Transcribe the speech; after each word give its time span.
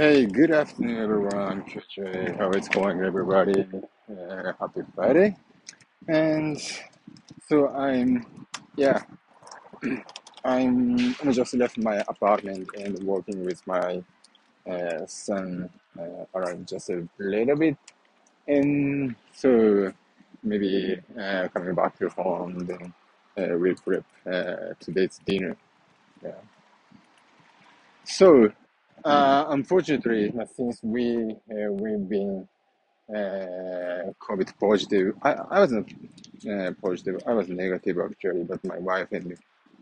Hey, 0.00 0.24
good 0.24 0.50
afternoon, 0.50 0.96
everyone. 0.96 1.62
KJ, 1.64 2.38
how 2.38 2.48
it's 2.52 2.68
going, 2.68 3.02
everybody? 3.02 3.66
Uh, 4.10 4.52
happy 4.58 4.80
Friday. 4.94 5.36
And 6.08 6.58
so 7.46 7.68
I'm, 7.68 8.24
yeah, 8.76 9.02
I'm, 10.42 11.14
I 11.22 11.32
just 11.32 11.52
left 11.52 11.76
my 11.76 11.96
apartment 12.08 12.70
and 12.78 12.98
working 13.00 13.44
with 13.44 13.60
my 13.66 14.02
uh, 14.66 15.04
son 15.04 15.68
uh, 15.98 16.24
around 16.34 16.66
just 16.66 16.88
a 16.88 17.06
little 17.18 17.56
bit. 17.56 17.76
And 18.48 19.14
so 19.34 19.92
maybe 20.42 20.98
uh, 21.20 21.48
coming 21.48 21.74
back 21.74 21.98
to 21.98 22.08
home, 22.08 22.60
then 22.60 22.94
uh, 23.36 23.58
we'll 23.58 23.74
prep 23.74 24.06
uh, 24.26 24.72
today's 24.80 25.20
dinner. 25.26 25.58
Yeah. 26.24 26.40
So, 28.04 28.50
uh, 29.04 29.46
unfortunately, 29.48 30.32
since 30.56 30.82
we 30.82 31.36
uh, 31.50 31.72
we've 31.72 32.08
been 32.08 32.48
uh, 33.10 34.12
COVID 34.20 34.52
positive. 34.60 35.16
I, 35.22 35.32
I 35.32 35.60
wasn't 35.60 35.92
uh, 36.48 36.70
positive. 36.80 37.20
I 37.26 37.32
was 37.32 37.48
negative 37.48 37.98
actually, 37.98 38.44
but 38.44 38.64
my 38.64 38.78
wife 38.78 39.08
and 39.10 39.36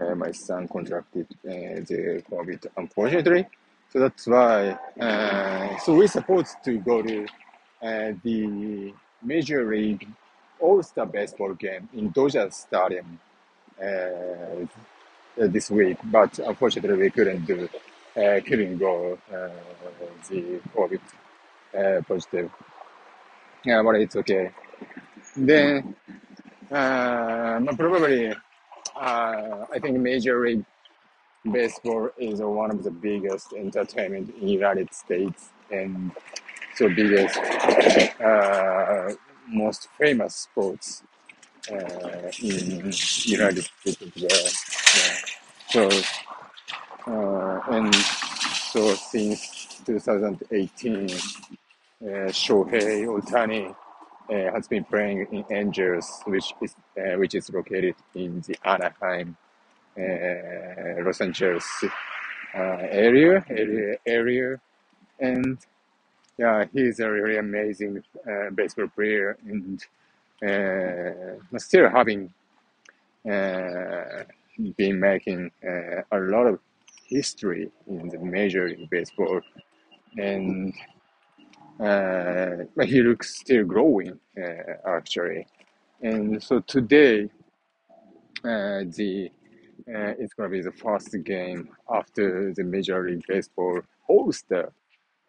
uh, 0.00 0.14
my 0.14 0.30
son 0.30 0.68
contracted 0.68 1.26
uh, 1.48 1.80
the 1.88 2.22
COVID 2.30 2.66
unfortunately. 2.76 3.46
So 3.90 4.00
that's 4.00 4.26
why. 4.26 4.76
So 5.84 5.94
we're 5.94 6.08
supposed 6.08 6.56
to 6.64 6.78
go 6.78 7.00
to 7.00 7.26
the 7.80 8.92
Major 9.22 9.64
League 9.70 10.06
All 10.60 10.82
Star 10.82 11.06
Baseball 11.06 11.54
game 11.54 11.88
in 11.94 12.10
Dodger 12.10 12.50
Stadium 12.50 13.20
this 15.36 15.70
week, 15.70 15.96
but 16.04 16.38
unfortunately 16.40 16.98
we 16.98 17.10
couldn't 17.10 17.46
do. 17.46 17.68
Uh, 17.72 17.93
couldn't 18.14 18.78
go 18.78 19.18
uh, 19.32 19.48
the 20.28 20.60
COVID 20.74 21.00
uh, 21.76 22.02
positive. 22.02 22.50
Yeah, 23.64 23.82
but 23.82 23.96
it's 23.96 24.16
okay. 24.16 24.50
Then, 25.36 25.96
uh, 26.70 27.60
probably, 27.76 28.28
uh, 28.30 28.36
I 29.74 29.78
think 29.80 29.98
Major 29.98 30.40
League 30.44 30.64
Baseball 31.50 32.10
is 32.18 32.40
one 32.40 32.70
of 32.70 32.84
the 32.84 32.90
biggest 32.90 33.52
entertainment 33.52 34.34
in 34.40 34.48
United 34.48 34.94
States 34.94 35.50
and 35.70 36.12
so 36.74 36.88
biggest, 36.88 37.36
uh, 38.20 39.12
most 39.48 39.88
famous 39.98 40.34
sports 40.34 41.02
uh, 41.70 42.30
in 42.42 42.92
United 43.24 43.64
States. 43.64 44.12
Yeah. 44.14 45.14
So, 45.68 45.90
uh, 47.06 47.60
and 47.70 47.94
so 47.94 48.94
since 48.94 49.80
2018, 49.86 51.04
uh, 51.04 51.10
Shohei 52.30 53.06
Ohtani 53.06 53.74
uh, 54.30 54.52
has 54.52 54.68
been 54.68 54.84
playing 54.84 55.26
in 55.30 55.44
Angels, 55.50 56.22
which 56.26 56.54
is 56.62 56.74
uh, 56.98 57.16
which 57.18 57.34
is 57.34 57.50
located 57.52 57.94
in 58.14 58.40
the 58.46 58.56
Anaheim, 58.64 59.36
uh, 59.98 61.02
Los 61.04 61.20
Angeles 61.20 61.66
uh, 62.54 62.58
area, 62.58 63.44
area 63.50 63.96
area, 64.06 64.60
and 65.20 65.58
yeah, 66.38 66.64
he's 66.72 67.00
a 67.00 67.10
really 67.10 67.36
amazing 67.36 68.02
uh, 68.28 68.50
baseball 68.50 68.88
player, 68.88 69.36
and 69.46 69.84
uh, 70.42 71.58
still 71.58 71.88
having 71.90 72.32
been 74.76 75.00
making 75.00 75.50
a 75.62 76.18
lot 76.18 76.46
of 76.46 76.58
history 77.06 77.70
in 77.86 78.08
the 78.08 78.18
major 78.18 78.68
league 78.68 78.88
baseball, 78.90 79.40
and 80.16 80.72
uh, 81.80 82.56
he 82.84 83.02
looks 83.02 83.36
still 83.36 83.64
growing 83.64 84.18
uh, 84.40 84.88
actually. 84.88 85.46
And 86.02 86.42
so 86.42 86.60
today, 86.60 87.30
uh, 88.44 88.84
the 88.96 89.30
uh, 89.88 90.14
it's 90.18 90.34
gonna 90.34 90.48
be 90.48 90.62
the 90.62 90.72
first 90.72 91.14
game 91.24 91.68
after 91.92 92.52
the 92.54 92.64
Major 92.64 93.06
League 93.06 93.24
Baseball 93.26 93.80
All 94.08 94.32
Star, 94.32 94.72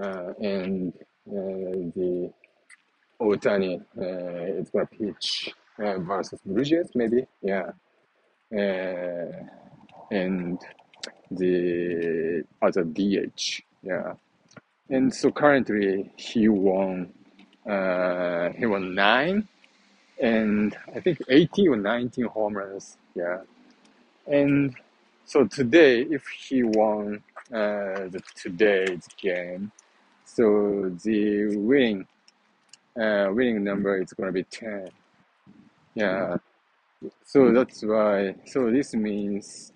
uh, 0.00 0.32
and 0.40 0.92
uh, 1.28 1.90
the 1.96 2.32
Ohtani 3.20 3.82
is 4.60 4.70
gonna 4.70 4.86
pitch 4.86 5.52
versus 5.78 6.40
Jays 6.62 6.90
maybe, 6.94 7.26
yeah, 7.42 7.72
and 10.10 10.58
the 11.30 12.44
other 12.62 12.84
DH, 12.84 13.62
yeah. 13.82 14.14
And 14.90 15.14
so 15.14 15.30
currently 15.30 16.10
he 16.16 16.48
won, 16.48 17.12
uh, 17.68 18.50
he 18.50 18.66
won 18.66 18.94
nine, 18.94 19.48
and 20.20 20.76
I 20.94 21.00
think 21.00 21.18
18 21.28 21.68
or 21.68 21.76
19 21.76 22.24
home 22.26 22.56
runs. 22.56 22.96
Yeah. 23.14 23.40
And 24.26 24.74
so 25.24 25.46
today, 25.46 26.02
if 26.02 26.26
he 26.26 26.62
won 26.62 27.22
uh, 27.52 28.08
the 28.08 28.22
today's 28.34 29.06
game, 29.20 29.72
so 30.24 30.90
the 31.04 31.56
winning 31.56 32.06
uh, 32.98 33.28
winning 33.30 33.62
number 33.62 34.00
is 34.00 34.12
gonna 34.12 34.32
be 34.32 34.42
10. 34.44 34.88
Yeah. 35.94 36.36
So 37.24 37.52
that's 37.52 37.82
why. 37.82 38.34
So 38.46 38.70
this 38.70 38.94
means 38.94 39.72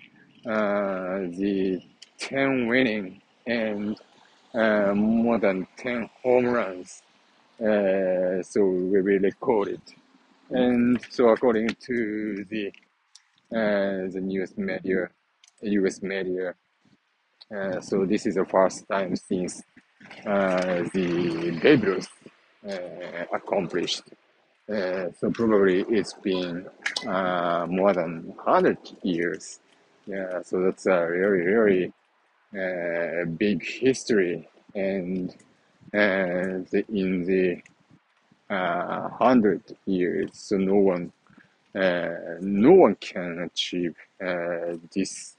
uh, 0.46 1.20
the 1.38 1.80
10 2.18 2.66
winning 2.66 3.20
and 3.46 3.96
uh, 4.54 4.92
more 4.94 5.38
than 5.38 5.66
10 5.76 6.10
home 6.22 6.46
runs. 6.46 7.02
Uh, 7.60 8.42
so 8.42 8.64
we 8.64 9.00
will 9.00 9.20
record 9.20 9.68
it. 9.68 9.94
And 10.50 11.00
so 11.10 11.28
according 11.28 11.68
to 11.86 12.44
the 12.50 12.72
uh, 13.54 14.08
the 14.10 14.20
news 14.20 14.56
media, 14.56 15.10
U.S. 15.60 16.02
media, 16.02 16.54
uh, 17.54 17.80
so 17.80 18.06
this 18.06 18.24
is 18.26 18.34
the 18.36 18.46
first 18.46 18.88
time 18.88 19.14
since 19.14 19.62
uh, 20.26 20.82
the 20.94 21.58
Babe 21.62 21.84
Ruth 21.84 22.08
accomplished. 23.32 24.02
So 24.66 25.30
probably 25.34 25.84
it's 25.88 26.14
been 26.14 26.66
more 27.04 27.92
than 27.92 28.32
100 28.36 28.78
years. 29.02 29.60
Yeah, 30.06 30.42
so 30.42 30.60
that's 30.62 30.86
a 30.86 31.06
really, 31.06 31.44
really 31.46 31.92
uh, 32.56 33.24
big 33.36 33.64
history. 33.64 34.48
And 34.74 35.30
uh, 35.94 36.64
in 36.88 37.24
the 37.26 37.62
uh, 38.50 39.08
100 39.08 39.62
years, 39.86 40.30
so 40.34 40.56
no 40.58 40.76
one, 40.76 41.12
uh, 41.74 42.38
no 42.40 42.72
one 42.72 42.96
can 42.96 43.40
achieve 43.52 43.96
uh, 44.24 44.76
this 44.94 45.36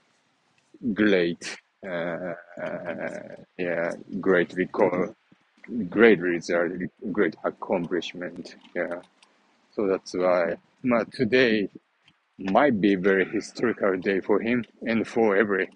great, 0.94 1.58
uh, 1.86 2.34
uh, 2.62 3.36
yeah, 3.58 3.92
great 4.20 4.54
record, 4.54 5.16
great 5.90 6.20
result, 6.22 6.72
great 7.12 7.36
accomplishment. 7.44 8.56
Yeah, 8.76 9.02
so 9.76 9.88
that's 9.88 10.14
why. 10.16 10.56
But 10.84 11.12
today 11.14 11.70
might 12.52 12.80
be 12.82 12.94
a 12.94 13.00
very 13.00 13.26
historical 13.26 13.98
day 13.98 14.20
for 14.20 14.40
him 14.40 14.66
and 14.82 15.08
for 15.08 15.36
every 15.36 15.70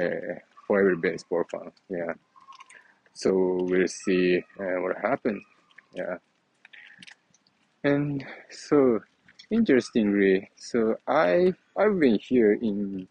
uh, 0.00 0.34
for 0.66 0.80
every 0.80 0.96
baseball 0.96 1.44
fan. 1.50 1.70
Yeah. 1.88 2.12
So 3.14 3.58
we'll 3.62 3.88
see 3.88 4.38
uh, 4.60 4.80
what 4.80 4.96
happens. 5.02 5.42
Yeah. 5.94 6.16
And 7.84 8.24
so 8.50 9.00
interestingly, 9.50 10.50
so 10.56 10.96
I 11.06 11.54
I've 11.76 11.98
been 11.98 12.18
here 12.18 12.52
in 12.52 13.08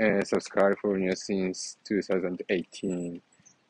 uh, 0.00 0.22
South 0.24 0.50
California 0.52 1.14
since 1.16 1.76
2018, 1.84 3.20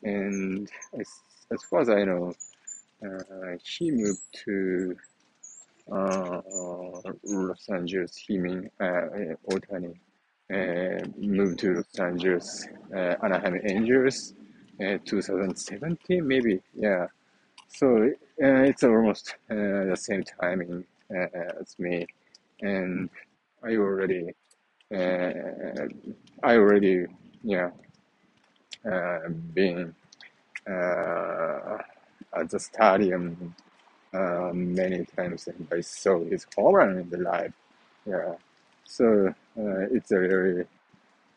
and 0.03 0.71
as 0.99 1.09
as 1.51 1.63
far 1.65 1.81
as 1.81 1.89
I 1.89 2.05
know, 2.05 2.35
uh, 3.05 3.57
he 3.65 3.91
moved 3.91 4.23
to 4.45 4.97
Los 5.91 7.69
Angeles. 7.69 8.17
He 8.17 8.39
mean 8.39 8.71
uh, 8.81 9.35
Ohtani 9.51 9.95
uh, 10.53 11.07
moved 11.19 11.59
to 11.61 11.75
Los 11.75 11.99
Angeles, 11.99 12.67
uh, 12.95 13.15
Anaheim 13.23 13.61
Angels, 13.65 14.35
uh, 14.81 14.99
2017 15.05 16.27
maybe. 16.27 16.61
Yeah. 16.75 17.07
So 17.69 18.11
uh, 18.43 18.63
it's 18.63 18.83
almost 18.83 19.37
uh, 19.51 19.55
the 19.55 19.97
same 19.97 20.25
timing 20.41 20.85
uh, 21.11 21.27
as 21.61 21.79
me, 21.79 22.07
and 22.61 23.11
I 23.63 23.77
already, 23.77 24.31
uh, 24.95 25.31
I 26.43 26.57
already, 26.57 27.07
yeah, 27.43 27.71
uh, 28.91 29.29
been 29.55 29.95
uh, 30.67 31.79
at 32.35 32.51
the 32.51 32.59
stadium 32.59 33.55
uh, 34.13 34.51
many 34.55 35.05
times, 35.05 35.49
and 35.49 35.69
I 35.73 35.81
saw 35.81 36.25
his 36.25 36.47
home 36.57 36.99
in 36.99 37.11
the 37.11 37.19
live. 37.19 37.53
Yeah, 38.07 38.35
so 38.85 39.35
uh, 39.59 39.87
it's 39.93 40.11
a 40.13 40.19
very 40.19 40.67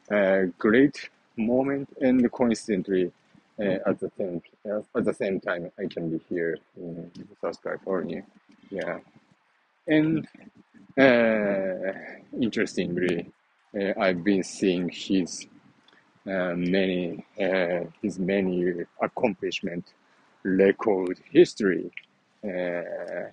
uh, 0.09 0.51
great 0.57 1.09
moment, 1.37 1.89
and 2.01 2.31
coincidentally, 2.31 3.11
uh, 3.59 3.77
at 3.85 3.99
the 3.99 4.11
same 4.17 4.41
uh, 4.69 4.81
at 4.95 5.05
the 5.05 5.13
same 5.13 5.39
time 5.39 5.71
I 5.77 5.85
can 5.87 6.09
be 6.09 6.21
here 6.29 6.57
in 6.77 7.11
South 7.41 7.61
California. 7.61 8.23
Yeah, 8.69 8.99
and 9.87 10.27
uh, 10.97 11.91
interestingly, 12.39 13.31
uh, 13.79 13.99
I've 13.99 14.23
been 14.23 14.43
seeing 14.43 14.89
his 14.89 15.45
many 16.25 17.25
his 18.01 18.17
many 18.17 18.73
accomplishment 19.01 19.93
record 20.43 21.19
history 21.31 21.91
uh, 22.43 23.29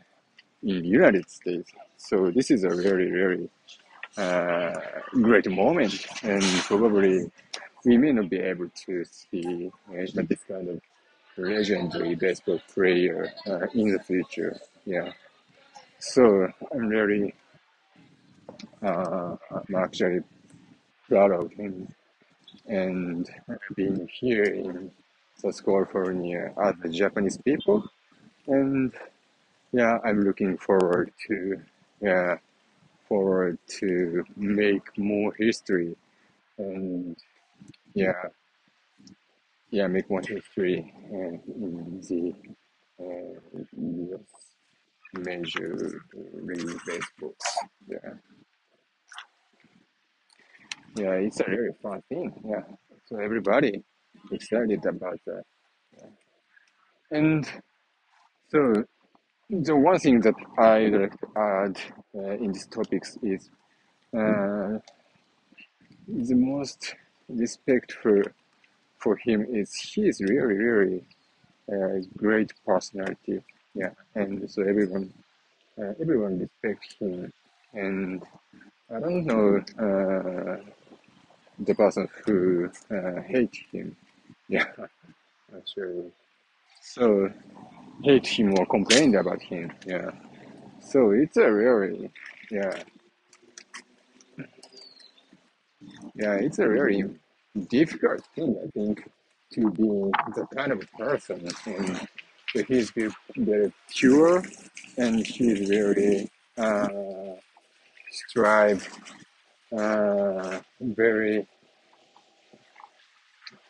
in 0.63 0.83
the 0.83 0.89
United 0.89 1.29
States. 1.31 1.71
So 1.97 2.31
this 2.31 2.51
is 2.51 2.65
a 2.65 2.71
very 2.71 3.11
very 3.11 3.49
uh, 4.17 4.75
great 5.13 5.49
moment, 5.51 6.07
and 6.23 6.43
probably 6.67 7.31
we 7.85 7.97
may 7.97 8.13
not 8.13 8.29
be 8.29 8.39
able 8.39 8.69
to 8.87 9.05
see 9.05 9.71
uh, 9.91 10.23
this 10.29 10.45
kind 10.49 10.69
of 10.69 10.81
legendary 11.37 12.15
baseball 12.15 12.61
player 12.73 13.33
uh, 13.47 13.67
in 13.75 13.93
the 13.93 14.01
future. 14.01 14.59
Yeah. 14.85 15.13
So 16.01 16.49
I'm 16.73 16.89
really, 16.89 17.35
uh, 18.83 19.37
I'm 19.51 19.75
actually 19.77 20.21
proud 21.09 21.33
of 21.33 21.53
him 21.53 21.89
and 22.67 23.29
being 23.77 24.09
here 24.21 24.45
in 24.45 24.91
South 25.37 25.65
California 25.65 26.53
as 26.63 26.75
the 26.83 26.89
Japanese 26.89 27.39
people. 27.39 27.89
And 28.49 28.93
yeah, 29.73 29.99
I'm 30.05 30.23
looking 30.23 30.57
forward 30.57 31.13
to, 31.29 31.61
yeah, 32.01 32.37
forward 33.09 33.59
to 33.81 34.25
make 34.37 34.97
more 34.97 35.35
history 35.35 35.97
and 36.59 37.17
yeah, 37.95 38.23
yeah, 39.71 39.87
make 39.87 40.09
more 40.09 40.23
history 40.23 40.93
and 41.11 41.41
in 41.47 42.01
the 42.09 42.35
uh, 43.05 44.19
Major 45.13 46.03
League 46.15 46.81
Baseball. 46.87 47.35
Yeah, 47.87 48.15
yeah, 50.97 51.13
it's 51.13 51.41
a 51.41 51.45
very 51.45 51.73
fun 51.83 52.03
thing. 52.09 52.33
Yeah, 52.45 52.63
so 53.07 53.19
everybody 53.19 53.85
excited 54.33 54.85
about 54.87 55.21
that. 55.27 55.45
And 57.11 57.49
so 58.51 58.85
the 59.51 59.77
one 59.77 59.99
thing 59.99 60.21
that 60.23 60.35
I'd 60.59 60.93
like 60.93 61.21
to 61.21 61.29
add 61.37 61.77
uh, 62.15 62.33
in 62.45 62.53
these 62.53 62.67
topics 62.67 63.19
is 63.23 63.51
uh, 64.17 64.79
the 66.09 66.35
most 66.35 66.95
respectful 67.29 68.23
for 68.99 69.17
him 69.17 69.47
is 69.51 69.75
he 69.75 70.09
is 70.09 70.21
really 70.21 70.55
really 70.69 71.05
uh, 71.73 72.01
great 72.17 72.53
personality. 72.67 73.43
Yeah, 73.75 73.91
and 74.15 74.51
so 74.51 74.63
everyone 74.63 75.13
uh, 75.81 75.95
everyone 76.01 76.39
respects 76.41 76.95
him. 77.01 77.33
And 77.75 78.23
I 78.95 79.01
don't 79.01 79.27
know 79.27 79.59
uh, 79.79 80.57
the 81.59 81.75
person 81.75 82.09
who 82.25 82.71
uh, 82.91 83.23
hates 83.23 83.59
him. 83.73 83.97
Yeah, 84.51 84.65
actually. 85.57 86.11
So 86.83 87.31
hate 88.03 88.27
him 88.27 88.55
or 88.59 88.67
complained 88.67 89.15
about 89.17 89.43
him. 89.43 89.73
Yeah. 89.87 90.11
So 90.81 91.11
it's 91.11 91.37
a 91.37 91.53
really 91.53 92.11
yeah 92.51 92.83
yeah 96.15 96.35
it's 96.35 96.59
a 96.59 96.67
very 96.67 97.05
difficult 97.69 98.25
thing 98.35 98.57
I 98.65 98.71
think 98.71 99.11
to 99.53 99.71
be 99.71 99.89
the 100.35 100.47
kind 100.55 100.73
of 100.73 100.81
person 100.93 101.49
and 101.67 102.09
he's 102.67 102.91
very, 102.91 103.11
very 103.37 103.73
pure 103.91 104.43
and 104.97 105.27
he's 105.27 105.69
very 105.69 106.31
uh, 106.57 106.89
strive 108.11 108.89
uh, 109.77 110.61
very 110.81 111.47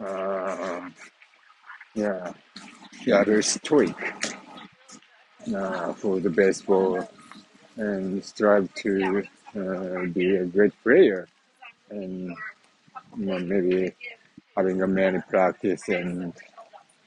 uh, 0.01 0.89
yeah 1.95 2.33
yeah 3.05 3.25
very 3.25 3.43
stoic 3.43 4.08
uh, 5.55 5.93
for 5.95 6.21
the 6.21 6.31
baseball 6.31 7.09
and 7.77 8.25
strive 8.25 8.73
to 8.75 9.23
uh, 9.57 10.07
be 10.13 10.37
a 10.37 10.45
great 10.45 10.73
player 10.83 11.29
and 11.91 12.37
you 13.17 13.27
know, 13.27 13.39
maybe 13.39 13.93
having 14.57 14.83
a 14.83 14.87
many 14.87 15.21
practice 15.29 15.89
and 15.89 16.33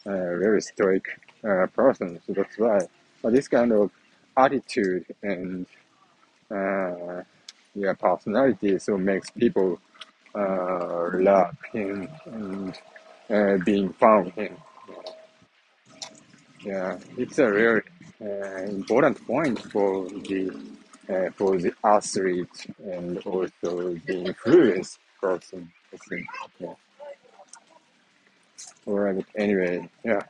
uh, 0.06 0.36
very 0.38 0.62
stoic 0.62 1.06
uh, 1.44 1.68
person. 1.68 2.20
So 2.26 2.34
that's 2.34 2.58
why. 2.58 2.80
But 3.22 3.34
this 3.34 3.48
kind 3.48 3.72
of 3.72 3.92
attitude 4.38 5.06
and 5.22 5.66
uh, 6.50 7.22
yeah 7.76 7.94
personality 7.94 8.78
so 8.80 8.98
makes 8.98 9.30
people 9.32 9.80
uh, 10.36 11.10
love 11.14 11.56
him 11.74 12.08
and 12.26 12.80
uh, 13.30 13.58
being 13.66 13.92
found 13.94 14.32
him. 14.34 14.58
Yeah, 16.64 17.00
it's 17.18 17.40
a 17.40 17.50
very 17.50 17.82
uh, 18.22 18.64
important 18.66 19.26
point 19.26 19.60
for 19.72 20.08
the 20.10 20.52
uh, 21.10 21.32
for 21.32 21.58
the 21.58 21.74
athlete 21.84 22.68
and 22.84 23.18
also 23.20 23.96
the 24.06 24.26
influence 24.26 25.00
person. 25.20 25.72
I 25.94 25.98
think. 26.08 26.26
Yeah. 26.60 26.74
Alright. 28.88 29.26
Anyway, 29.36 29.90
yeah. 30.04 30.22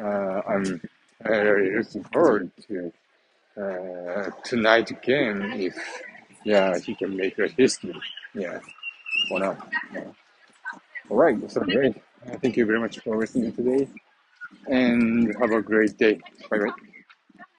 Uh, 0.00 0.42
I'm 0.48 0.80
very 1.22 1.78
looking 1.78 2.04
forward 2.04 2.50
to 2.68 2.92
uh, 3.56 4.30
tonight 4.44 4.90
game 5.02 5.42
if 5.52 5.76
yeah 6.44 6.78
he 6.78 6.94
can 6.94 7.16
make 7.16 7.38
a 7.38 7.48
history. 7.48 7.94
Yeah. 8.34 8.58
Or 9.30 9.38
not. 9.40 9.72
Yeah. 9.94 10.04
All 11.08 11.16
right. 11.16 11.50
So 11.50 11.60
great. 11.60 11.94
Thank 12.42 12.56
you 12.56 12.66
very 12.66 12.80
much 12.80 12.98
for 12.98 13.16
listening 13.16 13.52
today, 13.52 13.88
and 14.68 15.34
have 15.40 15.52
a 15.52 15.62
great 15.62 15.96
day. 15.98 16.20
Bye 16.50 16.58
bye. 16.58 16.72